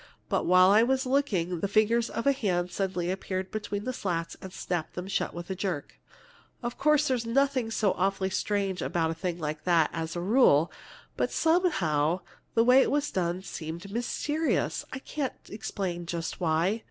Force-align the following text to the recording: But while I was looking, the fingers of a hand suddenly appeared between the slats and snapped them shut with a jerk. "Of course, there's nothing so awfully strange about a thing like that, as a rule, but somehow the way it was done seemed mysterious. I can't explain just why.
But 0.29 0.47
while 0.47 0.71
I 0.71 0.81
was 0.81 1.05
looking, 1.05 1.59
the 1.59 1.67
fingers 1.67 2.09
of 2.09 2.25
a 2.25 2.31
hand 2.31 2.71
suddenly 2.71 3.11
appeared 3.11 3.51
between 3.51 3.83
the 3.83 3.93
slats 3.93 4.35
and 4.41 4.51
snapped 4.51 4.95
them 4.95 5.07
shut 5.07 5.31
with 5.31 5.51
a 5.51 5.55
jerk. 5.55 5.99
"Of 6.63 6.75
course, 6.75 7.07
there's 7.07 7.27
nothing 7.27 7.69
so 7.69 7.91
awfully 7.95 8.31
strange 8.31 8.81
about 8.81 9.11
a 9.11 9.13
thing 9.13 9.37
like 9.37 9.63
that, 9.65 9.91
as 9.93 10.15
a 10.15 10.19
rule, 10.19 10.71
but 11.17 11.31
somehow 11.31 12.21
the 12.55 12.63
way 12.63 12.81
it 12.81 12.89
was 12.89 13.11
done 13.11 13.43
seemed 13.43 13.91
mysterious. 13.91 14.83
I 14.91 14.97
can't 14.97 15.35
explain 15.51 16.07
just 16.07 16.39
why. 16.39 16.79